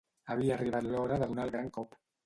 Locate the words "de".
1.25-1.31